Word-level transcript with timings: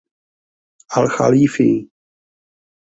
Al 1.01 1.07
Chalífy. 1.15 1.71